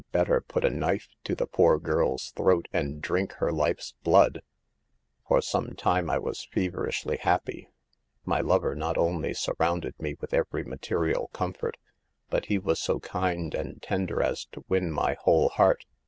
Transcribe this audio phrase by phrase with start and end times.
[0.13, 4.37] 151 better put a knife to the poor girl's throat and drink her life's blood."
[4.41, 4.41] c
[5.27, 7.69] For some time I was feverishly happy.
[8.25, 11.77] My lover not only surrounded me with every material comfort,
[12.31, 15.85] but he was so kind and tender as to win my whole heart.